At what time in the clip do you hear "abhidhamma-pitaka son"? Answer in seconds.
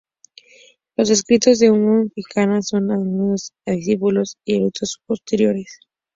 1.75-2.89